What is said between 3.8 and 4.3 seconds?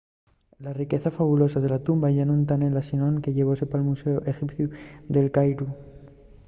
muséu